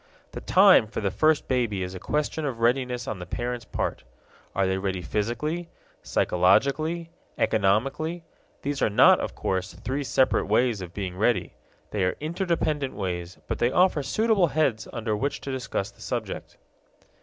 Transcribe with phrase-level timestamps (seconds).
[0.31, 4.03] The time for the first baby is a question of readiness on the parents' part.
[4.55, 5.69] Are they ready physically,
[6.01, 8.23] psychologically, economically?
[8.63, 11.53] These are not, of course, three separate ways of being ready;
[11.91, 16.57] they are interdependent ways, but they offer suitable heads under which to discuss the subject.